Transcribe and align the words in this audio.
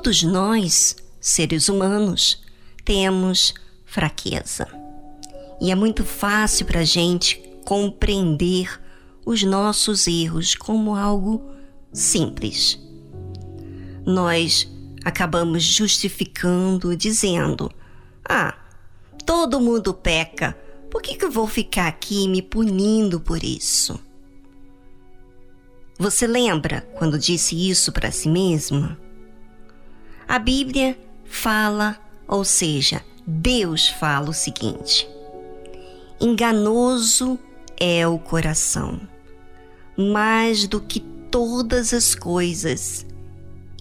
todos 0.00 0.22
nós, 0.22 0.96
seres 1.20 1.68
humanos, 1.68 2.42
temos 2.86 3.52
fraqueza. 3.84 4.66
E 5.60 5.70
é 5.70 5.74
muito 5.74 6.06
fácil 6.06 6.64
para 6.64 6.80
a 6.80 6.84
gente 6.84 7.36
compreender 7.66 8.80
os 9.26 9.42
nossos 9.42 10.06
erros 10.06 10.54
como 10.54 10.96
algo 10.96 11.44
simples. 11.92 12.80
Nós 14.06 14.66
acabamos 15.04 15.62
justificando, 15.64 16.96
dizendo: 16.96 17.70
Ah, 18.24 18.56
todo 19.26 19.60
mundo 19.60 19.92
peca, 19.92 20.58
por 20.90 21.02
que, 21.02 21.14
que 21.14 21.26
eu 21.26 21.30
vou 21.30 21.46
ficar 21.46 21.88
aqui 21.88 22.26
me 22.26 22.40
punindo 22.40 23.20
por 23.20 23.44
isso? 23.44 24.00
Você 25.98 26.26
lembra 26.26 26.88
quando 26.96 27.18
disse 27.18 27.68
isso 27.68 27.92
para 27.92 28.10
si 28.10 28.30
mesma? 28.30 28.98
A 30.30 30.38
Bíblia 30.38 30.96
fala, 31.24 31.98
ou 32.28 32.44
seja, 32.44 33.04
Deus 33.26 33.88
fala 33.88 34.30
o 34.30 34.32
seguinte: 34.32 35.08
enganoso 36.20 37.36
é 37.76 38.06
o 38.06 38.16
coração, 38.16 39.00
mais 39.98 40.68
do 40.68 40.80
que 40.80 41.00
todas 41.00 41.92
as 41.92 42.14
coisas, 42.14 43.04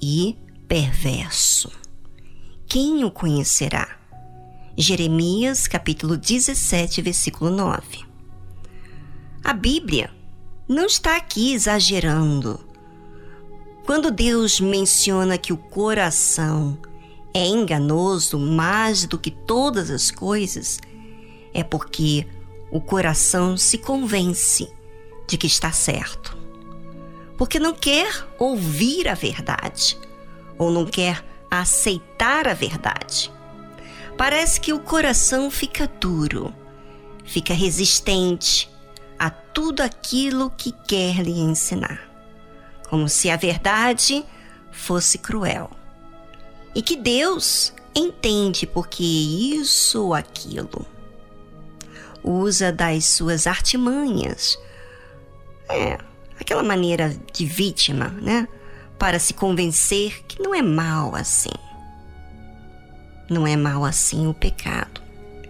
e 0.02 0.36
perverso. 0.68 1.72
Quem 2.66 3.06
o 3.06 3.12
conhecerá? 3.12 3.88
Jeremias 4.76 5.68
capítulo 5.68 6.18
17, 6.18 7.00
versículo 7.04 7.52
9. 7.52 7.84
A 9.44 9.54
Bíblia 9.54 10.10
não 10.68 10.88
está 10.88 11.16
aqui 11.16 11.54
exagerando. 11.54 12.69
Quando 13.90 14.12
Deus 14.12 14.60
menciona 14.60 15.36
que 15.36 15.52
o 15.52 15.58
coração 15.58 16.78
é 17.34 17.44
enganoso 17.44 18.38
mais 18.38 19.08
do 19.08 19.18
que 19.18 19.32
todas 19.32 19.90
as 19.90 20.12
coisas, 20.12 20.80
é 21.56 21.64
porque 21.64 22.28
o 22.72 22.80
coração 22.80 23.58
se 23.58 23.80
convence 23.80 24.72
de 25.28 25.40
que 25.40 25.48
está 25.48 25.72
certo. 25.72 26.38
Porque 27.36 27.58
não 27.58 27.74
quer 27.74 28.28
ouvir 28.38 29.08
a 29.08 29.16
verdade 29.16 29.98
ou 30.56 30.70
não 30.70 30.86
quer 30.86 31.26
aceitar 31.50 32.48
a 32.48 32.54
verdade. 32.54 33.32
Parece 34.16 34.62
que 34.62 34.72
o 34.72 34.80
coração 34.80 35.50
fica 35.50 35.88
duro, 36.00 36.54
fica 37.26 37.56
resistente, 37.56 38.70
a 39.18 39.32
tudo 39.32 39.82
aquilo 39.82 40.52
que 40.52 40.72
quer 40.72 41.24
lhe 41.24 41.40
ensinar, 41.40 42.09
como 42.90 43.08
se 43.08 43.30
a 43.30 43.36
verdade 43.36 44.26
fosse 44.72 45.18
cruel. 45.18 45.70
E 46.74 46.82
que 46.82 46.96
Deus 46.96 47.74
entende 47.96 48.66
porque 48.66 49.04
isso 49.04 50.06
ou 50.06 50.14
aquilo. 50.14 50.86
Usa 52.24 52.72
das 52.72 53.06
suas 53.06 53.48
artimanhas, 53.48 54.58
é, 55.70 55.98
aquela 56.40 56.64
maneira 56.64 57.16
de 57.32 57.46
vítima, 57.46 58.10
né? 58.22 58.48
Para 58.98 59.20
se 59.20 59.34
convencer 59.34 60.24
que 60.28 60.42
não 60.42 60.54
é 60.54 60.62
mal 60.62 61.16
assim. 61.16 61.50
Não 63.30 63.48
é 63.48 63.56
mal 63.56 63.86
assim 63.86 64.28
o 64.28 64.34
pecado. 64.34 65.02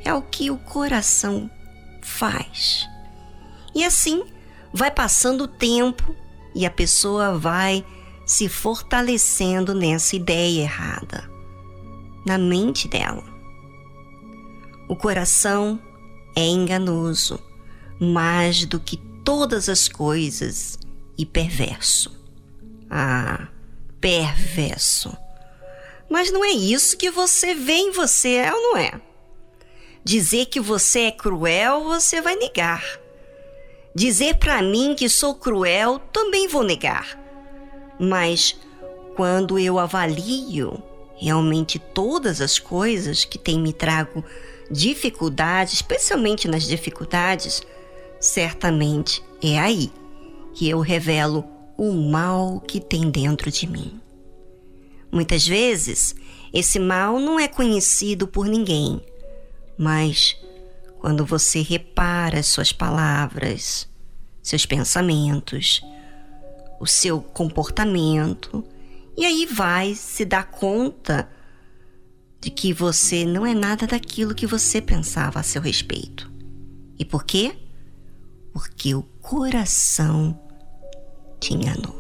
É 0.04 0.14
o 0.14 0.22
que 0.22 0.52
o 0.52 0.58
coração 0.58 1.50
faz. 2.02 2.88
E 3.74 3.84
assim 3.84 4.24
vai 4.72 4.92
passando 4.92 5.46
o 5.46 5.48
tempo 5.48 6.16
e 6.54 6.66
a 6.66 6.72
pessoa 6.72 7.38
vai 7.38 7.86
se 8.26 8.48
fortalecendo 8.48 9.74
nessa 9.74 10.16
ideia 10.16 10.62
errada, 10.62 11.30
na 12.26 12.38
mente 12.38 12.88
dela. 12.88 13.24
O 14.88 14.96
coração 14.96 15.80
é 16.36 16.46
enganoso, 16.46 17.40
mais 18.00 18.66
do 18.66 18.80
que 18.80 18.98
todas 19.24 19.70
as 19.70 19.88
coisas, 19.88 20.78
e 21.20 21.26
perverso. 21.26 22.18
Ah, 22.90 23.50
perverso. 24.00 25.16
Mas 26.10 26.32
não 26.32 26.46
é 26.46 26.52
isso 26.52 26.96
que 26.96 27.12
você 27.12 27.54
vê 27.54 27.74
em 27.74 27.92
você, 27.92 28.36
é 28.36 28.54
ou 28.54 28.62
não 28.62 28.78
é? 28.78 29.02
Dizer 30.02 30.46
que 30.46 30.62
você 30.62 31.02
é 31.02 31.12
cruel, 31.12 31.84
você 31.84 32.22
vai 32.22 32.38
negar. 32.38 32.82
Dizer 33.96 34.36
para 34.36 34.62
mim 34.62 34.96
que 34.96 35.10
sou 35.10 35.36
cruel, 35.36 36.00
também 36.12 36.48
vou 36.48 36.64
negar. 36.64 37.18
Mas 38.00 38.56
quando 39.16 39.60
eu 39.60 39.80
avalio 39.80 40.82
realmente 41.18 41.78
todas 41.78 42.40
as 42.40 42.58
coisas 42.58 43.26
que 43.26 43.38
têm 43.38 43.60
me 43.60 43.74
trago 43.74 44.24
dificuldades, 44.72 45.74
especialmente 45.74 46.48
nas 46.48 46.64
dificuldades, 46.64 47.62
certamente 48.20 49.22
é 49.44 49.60
aí 49.60 49.92
que 50.54 50.70
eu 50.70 50.80
revelo 50.80 51.44
o 51.78 51.92
mal 51.94 52.62
que 52.62 52.80
tem 52.80 53.10
dentro 53.10 53.52
de 53.52 53.68
mim. 53.68 54.00
Muitas 55.12 55.48
vezes, 55.48 56.16
esse 56.54 56.78
mal 56.80 57.20
não 57.20 57.40
é 57.40 57.48
conhecido 57.48 58.28
por 58.28 58.46
ninguém, 58.46 59.02
mas 59.78 60.38
quando 61.00 61.26
você 61.26 61.62
repara 61.62 62.44
suas 62.44 62.72
palavras, 62.74 63.88
seus 64.44 64.66
pensamentos, 64.66 65.82
o 66.80 66.86
seu 66.86 67.22
comportamento, 67.22 68.64
e 69.18 69.26
aí 69.26 69.46
vai 69.46 69.96
se 69.96 70.26
dar 70.26 70.52
conta 70.52 71.30
de 72.40 72.50
que 72.50 72.74
você 72.74 73.26
não 73.26 73.46
é 73.46 73.54
nada 73.54 73.88
daquilo 73.88 74.36
que 74.36 74.46
você 74.46 74.82
pensava 74.82 75.40
a 75.40 75.44
seu 75.44 75.62
respeito. 75.62 76.32
E 76.98 77.06
por 77.06 77.24
quê? 77.24 77.56
Porque 78.54 78.94
o 78.94 79.04
coração 79.04 80.38
te 81.40 81.54
enganou. 81.54 81.98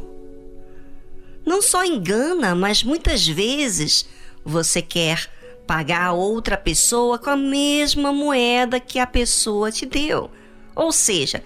Não 1.46 1.62
só 1.62 1.86
engana, 1.86 2.54
mas 2.54 2.84
muitas 2.84 3.26
vezes 3.26 4.08
você 4.44 4.82
quer 4.82 5.30
pagar 5.70 6.08
a 6.08 6.14
outra 6.14 6.58
pessoa 6.58 7.20
com 7.20 7.30
a 7.30 7.38
mesma 7.38 8.12
moeda 8.12 8.80
que 8.80 8.98
a 8.98 9.06
pessoa 9.06 9.72
te 9.72 9.86
deu. 9.86 10.32
Ou 10.76 10.92
seja, 10.92 11.44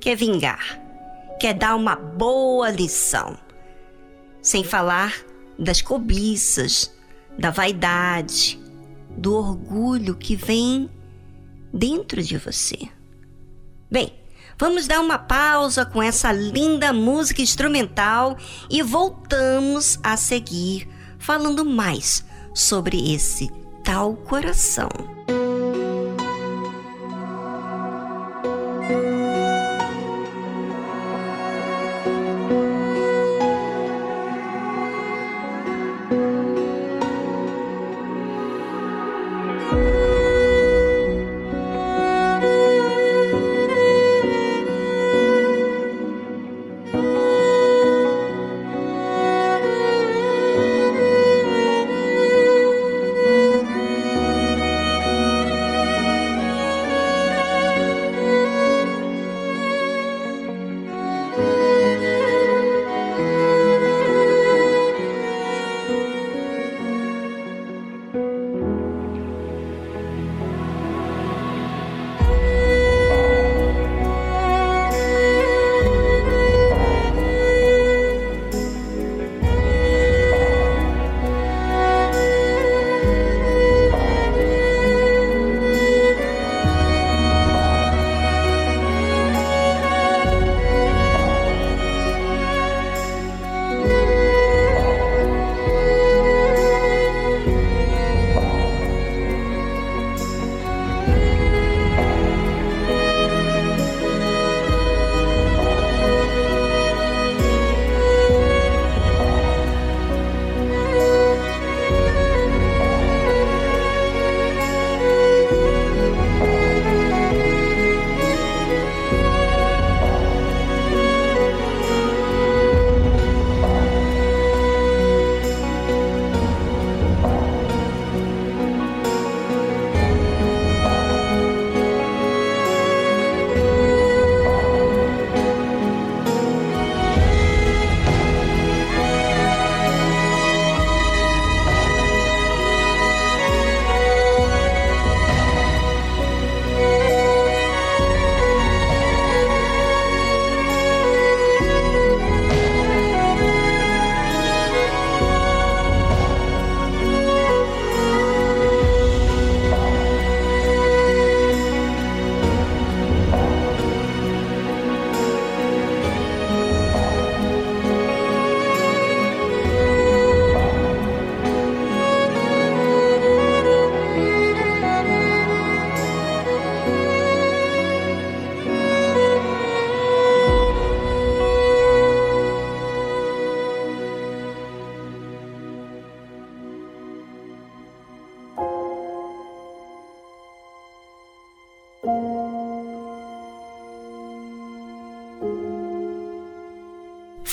quer 0.00 0.16
vingar, 0.16 0.80
quer 1.38 1.52
dar 1.52 1.76
uma 1.76 1.94
boa 1.94 2.70
lição. 2.70 3.36
Sem 4.40 4.64
falar 4.64 5.14
das 5.58 5.82
cobiças, 5.82 6.90
da 7.38 7.50
vaidade, 7.50 8.58
do 9.10 9.34
orgulho 9.34 10.14
que 10.16 10.34
vem 10.34 10.88
dentro 11.70 12.22
de 12.22 12.38
você. 12.38 12.78
Bem, 13.90 14.10
vamos 14.58 14.86
dar 14.86 15.00
uma 15.00 15.18
pausa 15.18 15.84
com 15.84 16.02
essa 16.02 16.32
linda 16.32 16.94
música 16.94 17.42
instrumental 17.42 18.38
e 18.70 18.82
voltamos 18.82 19.98
a 20.02 20.16
seguir 20.16 20.88
falando 21.18 21.62
mais 21.62 22.24
sobre 22.54 23.12
esse 23.12 23.50
tal 23.86 24.16
coração. 24.16 24.88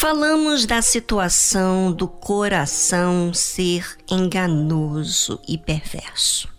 Falamos 0.04 0.66
da 0.66 0.82
situação 0.82 1.90
do 1.90 2.10
coração 2.10 3.34
ser 3.34 3.98
enganoso 4.12 5.40
e 5.48 5.58
perverso. 5.58 6.50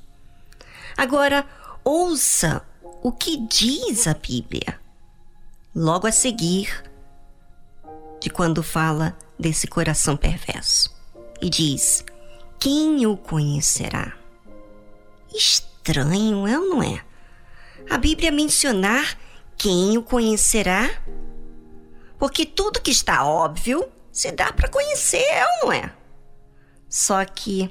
Agora, 0.96 1.44
ouça 1.84 2.66
o 3.02 3.12
que 3.12 3.36
diz 3.36 4.06
a 4.06 4.14
Bíblia. 4.14 4.80
Logo 5.76 6.06
a 6.06 6.10
seguir, 6.10 6.90
de 8.18 8.30
quando 8.30 8.62
fala 8.62 9.14
desse 9.38 9.66
coração 9.66 10.16
perverso. 10.16 10.90
E 11.38 11.50
diz: 11.50 12.02
Quem 12.58 13.06
o 13.06 13.14
conhecerá? 13.14 14.14
Estranho, 15.34 16.48
é 16.48 16.58
ou 16.58 16.70
não 16.70 16.82
é? 16.82 17.04
A 17.90 17.98
Bíblia 17.98 18.32
mencionar 18.32 19.18
quem 19.58 19.98
o 19.98 20.02
conhecerá? 20.02 20.90
Porque 22.24 22.46
tudo 22.46 22.80
que 22.80 22.90
está 22.90 23.22
óbvio 23.26 23.86
se 24.10 24.32
dá 24.32 24.50
para 24.50 24.66
conhecer, 24.66 25.18
é 25.18 25.44
ou 25.44 25.66
não 25.66 25.72
é? 25.74 25.92
Só 26.88 27.22
que 27.22 27.70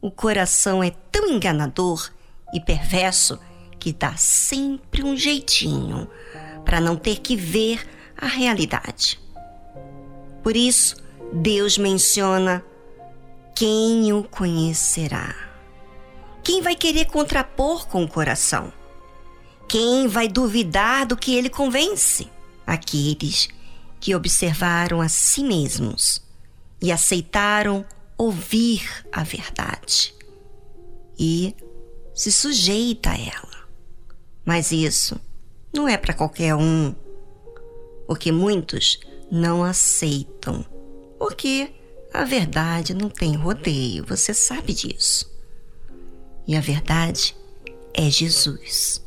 o 0.00 0.10
coração 0.10 0.82
é 0.82 0.90
tão 0.90 1.28
enganador 1.28 2.10
e 2.52 2.58
perverso 2.58 3.38
que 3.78 3.92
dá 3.92 4.16
sempre 4.16 5.04
um 5.04 5.16
jeitinho 5.16 6.10
para 6.64 6.80
não 6.80 6.96
ter 6.96 7.20
que 7.20 7.36
ver 7.36 7.88
a 8.16 8.26
realidade. 8.26 9.20
Por 10.42 10.56
isso, 10.56 10.96
Deus 11.32 11.78
menciona 11.78 12.60
quem 13.54 14.12
o 14.12 14.24
conhecerá. 14.24 15.32
Quem 16.42 16.60
vai 16.60 16.74
querer 16.74 17.04
contrapor 17.04 17.86
com 17.86 18.02
o 18.02 18.08
coração? 18.08 18.72
Quem 19.68 20.08
vai 20.08 20.26
duvidar 20.26 21.06
do 21.06 21.16
que 21.16 21.32
ele 21.36 21.48
convence? 21.48 22.28
Aqueles 22.66 23.48
que 24.02 24.16
observaram 24.16 25.00
a 25.00 25.08
si 25.08 25.44
mesmos 25.44 26.20
e 26.80 26.90
aceitaram 26.90 27.86
ouvir 28.18 28.82
a 29.12 29.22
verdade 29.22 30.12
e 31.16 31.54
se 32.12 32.32
sujeita 32.32 33.10
a 33.10 33.16
ela. 33.16 33.68
Mas 34.44 34.72
isso 34.72 35.20
não 35.72 35.86
é 35.86 35.96
para 35.96 36.12
qualquer 36.12 36.56
um, 36.56 36.92
porque 38.04 38.32
muitos 38.32 38.98
não 39.30 39.62
aceitam, 39.62 40.66
porque 41.16 41.72
a 42.12 42.24
verdade 42.24 42.94
não 42.94 43.08
tem 43.08 43.36
rodeio, 43.36 44.04
você 44.04 44.34
sabe 44.34 44.74
disso. 44.74 45.32
E 46.44 46.56
a 46.56 46.60
verdade 46.60 47.36
é 47.94 48.10
Jesus. 48.10 49.00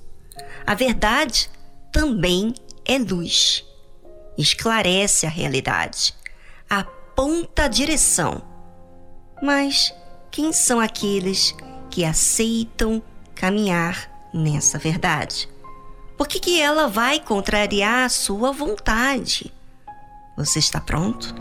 A 0.65 0.74
verdade 0.74 1.50
também 1.91 2.53
é 2.86 2.98
luz. 2.98 3.65
Esclarece 4.37 5.25
a 5.25 5.29
realidade, 5.29 6.13
aponta 6.69 7.65
a 7.65 7.67
direção. 7.67 8.41
Mas 9.41 9.93
quem 10.31 10.51
são 10.51 10.79
aqueles 10.79 11.55
que 11.89 12.03
aceitam 12.03 13.01
caminhar 13.33 14.29
nessa 14.33 14.77
verdade? 14.77 15.47
Por 16.17 16.27
que, 16.27 16.39
que 16.39 16.61
ela 16.61 16.87
vai 16.87 17.19
contrariar 17.19 18.05
a 18.05 18.10
sua 18.10 18.51
vontade? 18.51 19.53
Você 20.38 20.60
está 20.60 20.79
pronto? 20.79 21.33